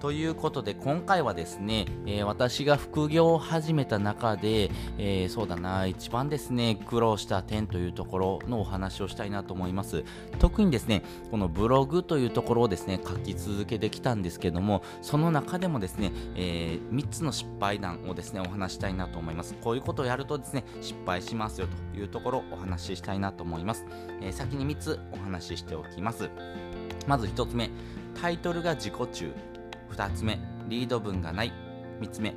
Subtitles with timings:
[0.00, 10.04] ということで今回はですね、えー、私が副業を始めた中で、えー、そうだな一番ですね苦労した点というところのお話をしたいなと思います。
[10.38, 19.54] 特にですねこのブログというところをですね書き続けてきたんですけどもその中でもですね、えー、3つの失敗談をですねお話したいなと思います。
[19.54, 23.84] こういうことをやるとですね失敗しますよというところをお話ししたいなと思います、
[24.20, 26.30] え先に3つお話ししておきます。
[27.06, 27.70] まず1つ目
[28.20, 29.32] タイトルが自己中
[29.90, 30.38] 2つ目
[30.68, 31.52] リード文がない。
[32.00, 32.34] 3つ目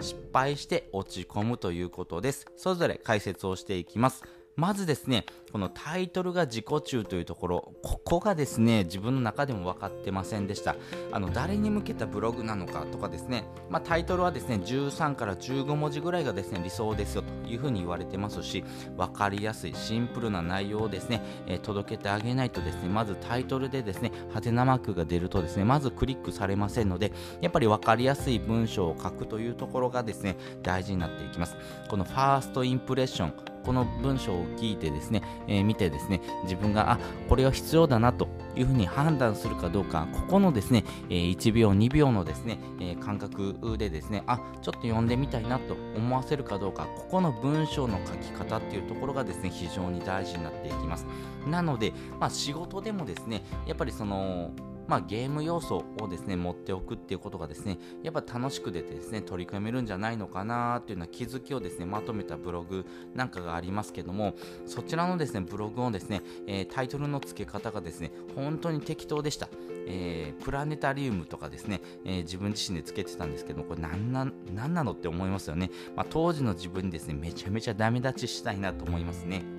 [0.00, 2.46] 失敗して落ち込むということです。
[2.56, 4.22] それぞれ解説をしていきます。
[4.58, 10.74] まずですね、このタイトルが自己中というところ、ここがですね、自分の中でも分かってませんでした。
[11.12, 18.64] あの、誰に向けたブログなのかとかですね、まあ、タイトルはですね、13から15文字ぐらいがですね、理想ですよというふうに言われてますし、
[18.96, 31.56] 分かりやすい、シンプルな内容をですね、えー、届けてあげないとですね、まずタイトルでですね、ハテナマークが出るとですね、まずクリックされませんので、やっぱり分かりやすい文章を書くというところがですね、大事になっていきます。
[31.88, 51.06] このファーストインプレッション、この文章を聞いてですね、えー、見てですね、自分が、あ、これは必要だなというふうに判断するかどうか、ここのですね、えー、1秒、2秒のですね、えー、感覚でですね、あ、ちょっと読んでみたいなと思わせるかどうか、ここの文章の書き方っていうところがですね、非常に大事になっていきます。
[51.46, 54.50] なので、まあ、仕事でもですね、やっぱりその、
[54.88, 64.34] まあ、ゲーム要素をですね持っておくっていうことがですねやっぱ楽しく出てですね取り組めるんじゃないのかなっていうような気づきをですねまとめたブログなんかがありますけども
[64.66, 69.48] そちらのですねブログをですね、えー、タイトルの付け方がですね本当に適当でした、
[69.86, 79.57] えー、プラネタリウムとかですね、えー、自分自身で付けてたんですけどこれ何な何なのって思いますよね、まあ、当時の自分にですねめちゃめちゃダメ立ちしたいなと思いますね。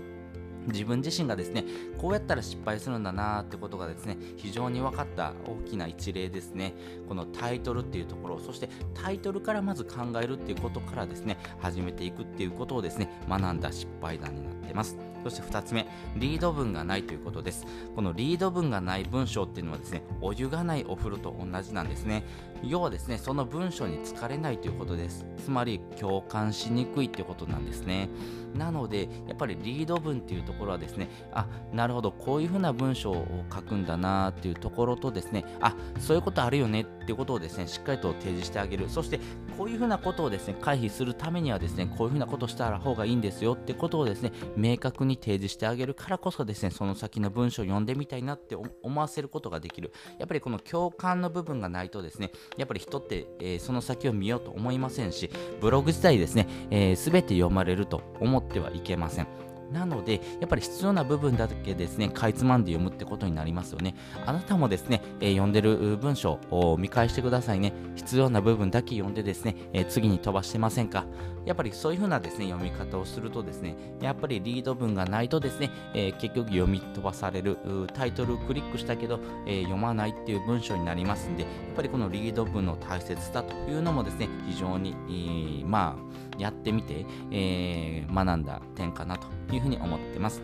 [0.67, 1.65] 自分自身がですね
[1.97, 6.73] こうやったら失敗するんだなってことがですね非常に分かった大きな一例ですね。
[7.07, 14.97] このタイトルっていうところそしてタイトルからまず考えるっていうことからですね始めていくっていうことをですね学んだ失敗談になってます。
[15.23, 17.65] そして2つ目リード文がないということです。
[17.95, 22.23] このリード文がない文章っていうのはですねお湯がないお風呂と同じなんですね。
[22.63, 25.25] 要はですねその文章に疲れないということです。
[25.43, 28.09] つまり共感しにくいってことなんですね。
[28.55, 39.19] なのでやっぱりリード文っていうところはですねあなるほどこういうふうな文章を書くんだなっていうところとですねあそういうことあるよねっていうことをですねしっかりと提示してあげるそして
[39.57, 55.29] こういうふうなことをですね回避するためにはですねこういうふうなことをしたら方がいいんですよってことをですね明確に提示してあげるからこそですねその先の文章を読んでみたいなって思わせることができるやっぱりこの共感の部分がないとですねやっぱり人って、えー、その先を見ようと思いませんし
[55.61, 59.27] ブログ自体ですね、えー、全て読まれると思ってはいけません。
[59.71, 63.95] なので、やっぱり必要な部分だけですね、かいつまんで読むってことになりますよね。
[64.25, 67.73] あなたもですね、えー、読んでる文章を見返してくださいね。
[67.95, 71.05] 必要な部分だけ読んでですね、えー、次に飛ばしてませんか
[71.45, 77.57] やっぱりそういう風なですね、読み方をするとですね、やっぱりリード文がないとですね、えー、結局読み飛ばされる、
[77.93, 86.08] タイトルクリックしたけど、え読まないっていう文章になりますんで、やっぱりこのリード文の大切さというのもですね、非常に、まあ、
[86.39, 90.41] やってみて、えー、学んだ点かなというふうに思ってます。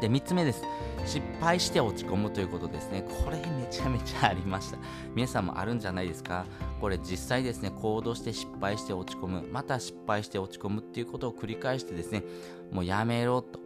[0.00, 0.62] で、3つ目です。
[1.06, 3.02] 失敗して落ち込むということですね。
[3.24, 4.78] これめちゃめちゃありました。
[5.14, 6.44] 皆さんもあるんじゃないですか？
[6.80, 12.24] これ実際ですね、行動して失敗して落ち込む、また失敗して落ち込むっていうことを繰り返してですね、
[12.72, 13.60] もうやめろと。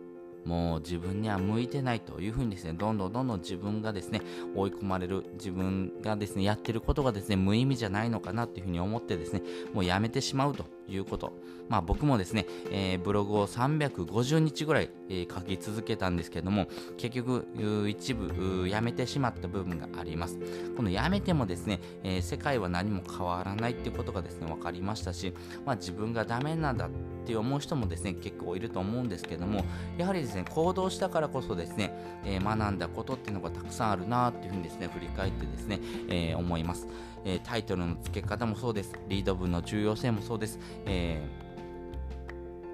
[0.45, 4.23] もう自分には向いてないというふうにですね、どんどんどんどん自分がですね、
[4.55, 9.43] 追い込まれる、自分がですね、やってることがですね、無意味じゃないのかなというふうに思ってですね、
[9.75, 11.33] もうやめてしまうということ。
[11.69, 16.67] まあ僕もですね、えー、ブログを350日ぐらい、えー、書き続けたんですけども、
[16.99, 17.47] 結局
[17.89, 20.39] 一部やめてしまった部分があります。
[20.77, 25.33] このやめてもですね、えー、世界は何も変わらないっていうことがですね、分かりましたし、
[25.65, 26.91] まあ自分がダメなんだっ
[27.25, 29.65] て思う人もですね、結構いると思うんですけども、
[29.97, 31.93] やはりですね、行動したからこそですね、
[32.25, 35.79] え学んだことっていうのがたくさんあるなっていうふうにですね、振り返ってですね、
[36.09, 36.89] え思います。
[37.25, 38.93] えタイトルの付け方もそうです。
[39.09, 40.59] リード文の重要性もそうです。
[40.87, 41.41] えー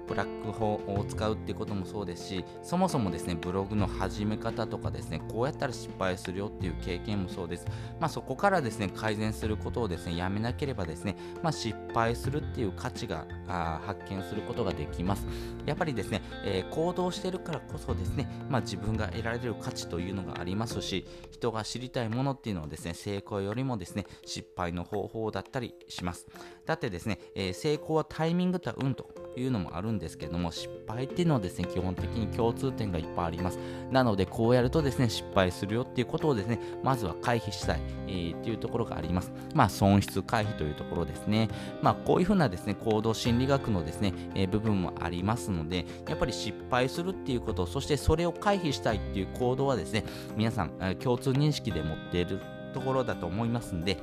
[0.07, 7.65] ブラック法を使うっていうこともそうですしそもそもですねブログの始め方とかですねこうやったら失敗するよっていう経験もそうです。
[7.99, 15.27] まあそこからですね改善することをですねやめなければですねまあ、失敗するていう価値があ発見することができます。
[15.67, 26.27] やっぱりですね、えー、行動してるからこそですねまあ、自分が得られる価値というのがありますし人が知りたいものっていうのはですね成功よりもですね失敗の方法だったりします。
[26.65, 33.59] だってですね、えー、成功はタイミングと運というのもあるんですけども失敗っていうのはですね基本的に共通点がいっぱいあります。
[33.91, 39.31] なのでこうやるとですね失敗するよっていうことをですねまずは回避したい、えー、っていうところがあります。
[39.53, 41.49] まあ損失回避というところですね。
[41.81, 50.03] まあこういうふうなですね行動心理学のですね、えー、部分もありますのでやっぱり失敗するっていうことそしてそれを回避したいっていう行動はですね
[50.35, 52.39] 皆さんえ共通認識で持っている
[52.73, 53.97] ところだと思いますんで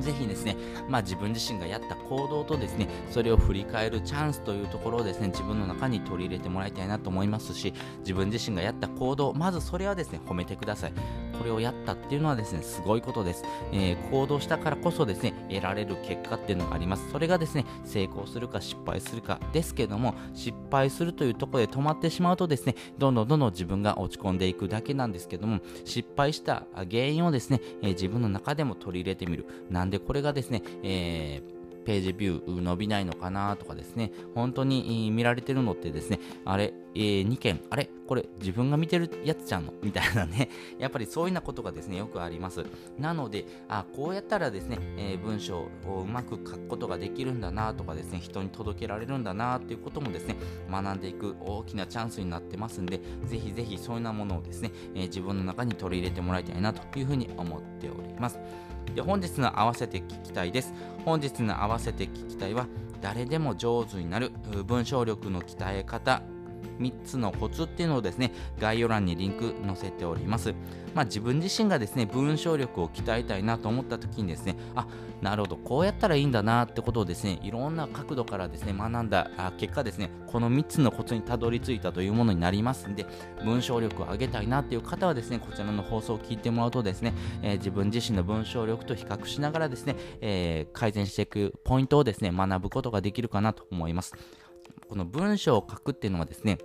[0.00, 0.56] ぜひですね、
[0.88, 10.92] まあ、自分自身がやった行動とですね、それを振り返るチャンスというところをですね、自分の中に取り入れてもらいたいなと思いますし、自分自身がやった行動、まずそれはですね、褒めてください。
[11.38, 13.44] これをやったっていうのはですね、すごいことです。
[13.72, 17.10] えー、行動したからこそですね、得られる結果っていうのがあります。
[17.10, 29.46] それがですね、成功するか失敗するかですけども、失敗するというところで止まってしまうとですね、どんどんどんどん自分が落ち込んでいくだけなんですけども、失敗した原因をですね、えー、自分の中でも取り入れてみる。
[29.70, 31.55] なんでこれがですね、えー
[31.86, 39.72] ページビュー伸びないのかなとかですね、本当に見られてるのってですね、あれ、えー、2件、あれ、これ自分が見てるやつちゃんの？
[39.82, 40.48] みたいなね、
[40.78, 42.64] やっぱりそういうようなことがですね、よくあります。
[42.98, 50.36] なので、あ、こうやったらですね、えー、文章をうまく書くことができるんだなとかですね、人に届けられるんだなっていうこともですね、
[50.68, 58.40] 学んでいく大きなチャンスになってますんで、ぜひぜひそういうようなものをですね、えー、自分の中に取り入れてもらいたいなというふうに思っております。
[58.94, 60.72] で本日の合わせて聞きたいです。
[61.04, 62.66] 本日の合わせて聞きたいは、
[63.02, 64.32] 誰でも上手になる
[64.64, 66.22] 文章力の鍛え方
[66.78, 70.54] 3つのコツっていうのをですね、概要欄にリンク載せております。
[70.94, 74.86] まあ、自分自身がですね、文章力を鍛えたいなと思った時にですね、あ、
[75.20, 83.06] なるほど、こうやったらいいんだなってことをですね、いろんな角度からですね、学んだ結果ですね、この3つのコツにたどり着いたというものになりますんで、
[83.44, 87.12] 文章力を上げたいなっていう方はですね、こちらの放送を聞いてもらうとですね、
[87.42, 94.14] えー、自分自身の文章力と比較しながらですね、えー、改善していくポイントをですね、学ぶことができるかなと思います。
[94.88, 96.58] この文章を書くっていうのはですね、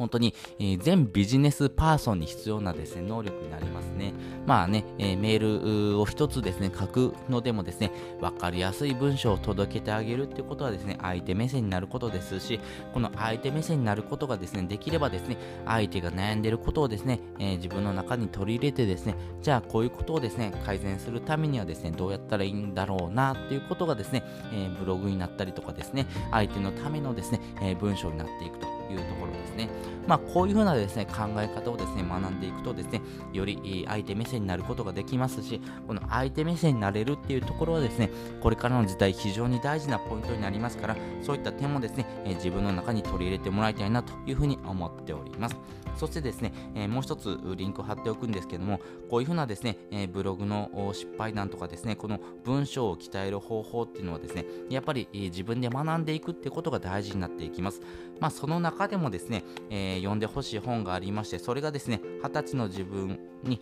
[0.00, 4.14] 本当に、えー、全ビジネスパーソンに必要なですね、能力になりますね。
[4.46, 12.60] まあね、えー、メールを一つですね、書くのでもですね、わかりやすい文章を届けてあげるってことはですね、相手目線になることですし、
[12.94, 15.36] この相手目線になることがですね、できればですね、
[15.66, 24.22] 相手が悩んでることをですね、えー、自分の中に取り入れてですね、じゃあこういうことをですね、改善するためにはですね、どうやったらいいんだろうなっていうことがですね、
[24.54, 29.68] えブログになったりとかですね、相手のためのですね、え文章になっていくというところですね。
[30.06, 33.00] まあ、こういうふうなですね、考え方をですね、学んでいくとですね、
[33.32, 38.10] より相手目線になることができますし、この相手目線になれるっていうところはですね、
[38.40, 45.56] これからの時代非常に大事なポイントになりますから、そういった点もですね、え自分の中に取り入れてもらいたいなというふうに思っております。
[45.96, 57.82] そしてですね、え、もう一つリンクを貼っておくんですけども、こういうふうなですね、え、ブログの失敗談とかですね、この文章を鍛える方法っていうのはですね、やっぱり、自分で学んでいくってことが大事になっていきます。
[58.18, 63.60] まあ、その中でもですね、え読んでほしい本がありまして、それがですね、20歳の自分に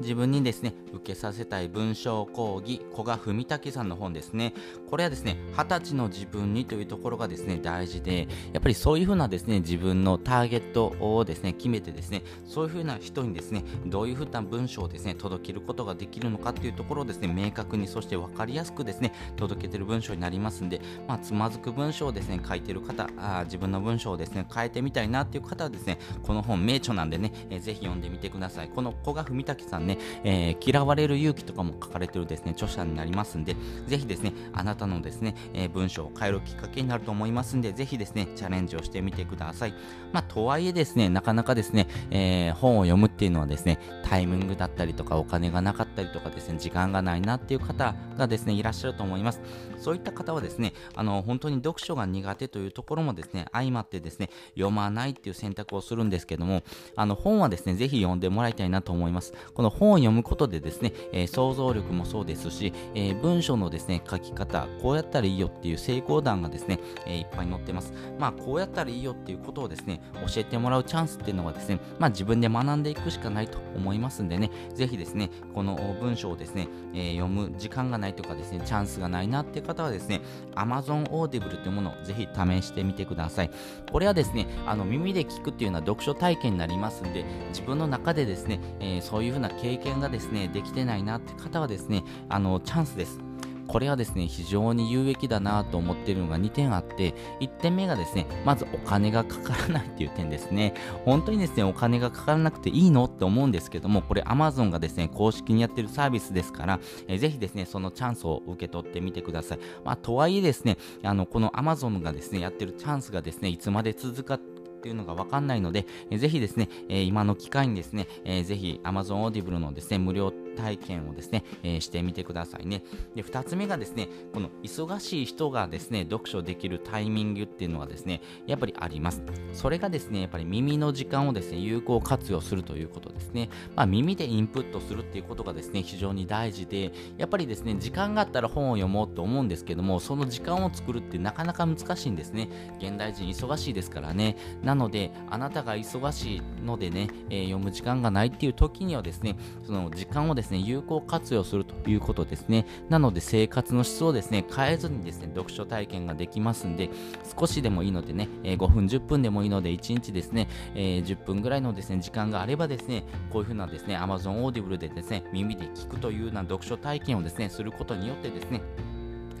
[0.00, 4.52] 自分にですね、受けさせたい文章講義、古賀文武さんの本ですね。
[4.88, 28.68] これはですね、二十歳の自分にというところがですね、大事で、やっぱりそういうふうなですね、自分のターゲットをですね、決めてですね、そういうふうな人にですね、どういうふうな文章をですね、届けることができるのかっていうところをですね、明確に、そして分かりやすくですね、届けてる文章になりますんで、まあ、つまずく文章をですね、書いてる方、あ自分の文章をですね、変えてみたいなっていう方はですね、この本、名著なんでね、えー、ぜひ読んでみてください。
[28.68, 39.74] この古賀文武さんね、えー、嫌われる勇気とかも書かれてるですね、著者になりますんで、ぜひですね、あなたのですね、えー、文章を変えるきっかけになると思いますんで、ぜひですね、チャレンジをしてみてください。
[40.12, 49.40] まあ、とはいえですね、なかなかですね、えー、本を読むっていうのはですね、タイミングだったりとか、お金がなかったりとかですね、時間がないなっていう方がですね、いらっしゃると思います。
[49.78, 56.62] そういった方はですね、あの、本当に読書が苦手というところもですね、相まってですね、読まないっていう選択をするんですけども、
[56.96, 59.32] あの、本はですね、ぜひ読んでもらいたいなと思います。
[59.54, 67.92] この本を読むことでですね、えー、想像力もそうですし、えー、文章のですね、書き方、こうやったらいいよっていう成功談がですね、えー、いっぱい載ってます。
[68.18, 80.20] まあこうやったらいいよっていうことをですね、教えてもらうチャンスっていうのはですね、まあ自分で学んでいくしかないと思いますんでね、ぜひですね、この文章をですね、えー、読む時間がないとかですね、チャンスがないなっていう方はですね、
[80.54, 83.50] Amazon Audible というものをぜひ試してみてください。
[83.90, 93.20] これはですね、あの耳で聞くっていうのは読書体験になりますんで、自分の中でですね、えー、そういうふうな経験がですね、できてないなって方はですね、あのチャンスです。
[93.66, 100.74] これはですね、非常に有益だなと思っているのが2点あって、1点目がですね、まずお金がかからないっていう点ですね。
[101.04, 109.58] 本当にですね、お金がかからなくていいのって思うんですけども、これ Amazon がですね、公式にやってるサービスですから、えー、ぜひですね、そのチャンスを受け取ってみてください。
[109.84, 122.82] まあ、とはいえですね、あの、この Amazon がですね、やってるチャンスがですね、いつまで続かっていうのがわかんないので、えー、ぜひですね、えー、今の機会にですね、えー、ぜひ Amazon Audible のですね、無料体験をですね、えー、してみてくださいね。
[123.14, 129.22] で、2つ目がですね、この忙しい人がですね、読書できるタイミングっていうのはですね、やっぱりあります。
[129.52, 133.48] それがですね、やっぱり耳の時間をですね、有効活用するということですね。
[133.74, 142.48] まあ、耳でインプットするっていうことがですね、非常に大事で、やっぱりですね、時間があったら本を読もうと思うんですけども、その時間を作るってなかなか難しいんですね。
[142.78, 144.36] 現代人忙しいですからね。
[144.62, 152.66] なので、あなたが忙しいのでね、えー、読む時間がないっていう時にはですね、その時間をですね、有効活用するということですね。
[152.88, 156.90] なので生活の質をですね、変えずにですね、読書体験ができますんで、
[157.38, 168.62] 少しでもいいのでね、え、5分、10分でもいいので、1日ですね、え、10分ぐらいのですね、時間があればですね、こういうふうなですね、Amazon Audible でですね、耳で聞くというような読書体験をですね、することによってですね、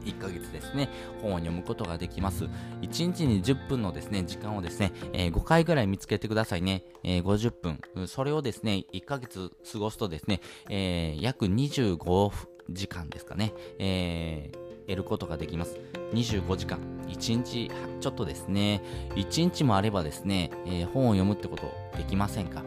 [0.06, 0.88] 1ヶ月ですね、
[1.20, 2.44] 本を読むことができます。
[2.82, 6.84] 1日に10分のですね、時間をですね、えー、5回ぐらい見つけてくださいね。
[7.02, 8.06] えー、50分。
[8.06, 12.30] それをですね、1ヶ月過ごすとですね、えー、約25
[12.70, 15.78] 時間ですかね、えー、得ることができます。
[16.14, 16.78] 25時間。
[17.08, 17.70] 1日
[18.00, 18.82] ちょっとですね、
[19.14, 22.62] 1日もあればですね、えー、本を読むってことできませんか？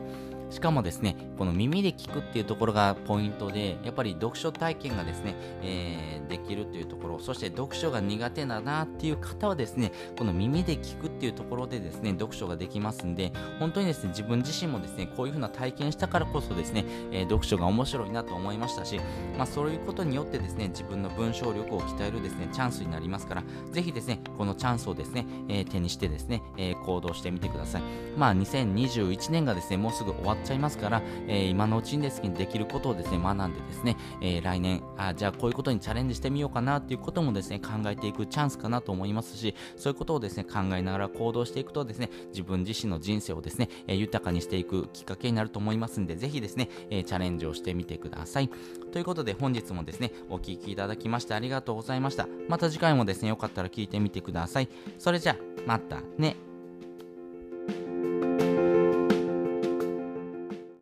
[0.49, 18.99] しかもですね、この耳で聞くっていうところがポイントで、やっぱり読書体験がですね、えー、できるというところ、そして読書が苦手だなっていう方はですね、この耳で聞くっていうところでですね、読書ができますんで、本当にですね、自分自身もですね、こういうふうな体験したからこそですね、えー、読書が面白いなと思いましたし、
[19.37, 27.81] まあそういうことによってですね、自分の文章力を鍛えるですね、チャンスになりますから、ぜひですね、このチャンスをですね、えー、手にしてですね、え行動してみてください。
[28.17, 48.49] まあ2021年がですね、もうすぐ終わっちゃいますから、えー、今のうちにですね、できることをですね、学んでですね、えー、来年、あ、じゃあこういうことにチャレンジしてみようかなっていうこともですね、考えていくチャンスかなと思いますし、そういうことをですね、考えながら行動していくとですね、自分自身の人生をですね、えー、豊かにしていくきっかけになると思いますんで、ぜひですね、えチャレンジをしてみてください。
[48.91, 52.27] ということで、本日もですね、お聴きいただきましてありがとうございました。
[52.47, 54.69] また次回もですね、よかったら聞いてみてください。
[54.97, 56.48] それじゃあ、またね。